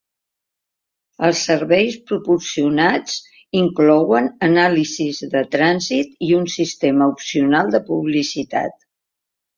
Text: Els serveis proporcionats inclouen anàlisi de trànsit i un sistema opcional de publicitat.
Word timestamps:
Els 1.27 1.41
serveis 1.49 1.97
proporcionats 2.11 3.19
inclouen 3.59 4.31
anàlisi 4.49 5.07
de 5.35 5.45
trànsit 5.57 6.17
i 6.29 6.33
un 6.41 6.51
sistema 6.57 7.11
opcional 7.17 7.75
de 7.77 7.83
publicitat. 7.93 8.79